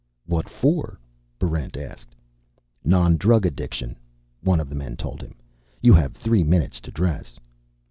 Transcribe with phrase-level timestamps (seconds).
[0.25, 0.99] "What for?"
[1.37, 2.15] Barrent asked.
[2.83, 3.95] "Non drug addiction,"
[4.41, 5.35] one of the men told him.
[5.79, 7.39] "You have three minutes to dress."